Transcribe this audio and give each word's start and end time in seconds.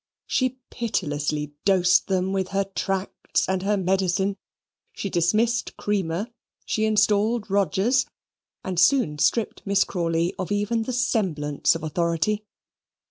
She 0.25 0.57
pitilessly 0.71 1.53
dosed 1.63 2.07
them 2.07 2.33
with 2.33 2.47
her 2.47 2.63
tracts 2.63 3.47
and 3.47 3.61
her 3.61 3.77
medicine, 3.77 4.35
she 4.93 5.11
dismissed 5.11 5.77
Creamer, 5.77 6.29
she 6.65 6.85
installed 6.85 7.47
Rodgers, 7.51 8.07
and 8.63 8.79
soon 8.79 9.19
stripped 9.19 9.61
Miss 9.63 9.83
Crawley 9.83 10.33
of 10.39 10.51
even 10.51 10.81
the 10.85 10.93
semblance 10.93 11.75
of 11.75 11.83
authority. 11.83 12.43